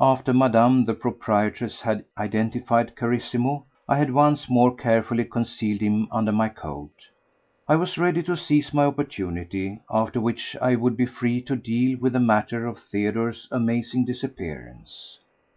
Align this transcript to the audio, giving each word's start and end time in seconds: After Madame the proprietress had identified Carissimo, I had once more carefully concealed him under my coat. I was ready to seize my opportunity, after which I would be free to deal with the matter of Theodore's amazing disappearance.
After 0.00 0.32
Madame 0.32 0.84
the 0.84 0.94
proprietress 0.94 1.80
had 1.80 2.04
identified 2.16 2.94
Carissimo, 2.94 3.64
I 3.88 3.98
had 3.98 4.12
once 4.14 4.48
more 4.48 4.72
carefully 4.72 5.24
concealed 5.24 5.80
him 5.80 6.06
under 6.12 6.30
my 6.30 6.48
coat. 6.48 7.08
I 7.66 7.74
was 7.74 7.98
ready 7.98 8.22
to 8.22 8.36
seize 8.36 8.72
my 8.72 8.84
opportunity, 8.84 9.80
after 9.90 10.20
which 10.20 10.56
I 10.62 10.76
would 10.76 10.96
be 10.96 11.06
free 11.06 11.42
to 11.42 11.56
deal 11.56 11.98
with 11.98 12.12
the 12.12 12.20
matter 12.20 12.66
of 12.68 12.78
Theodore's 12.78 13.48
amazing 13.50 14.04
disappearance. 14.04 15.18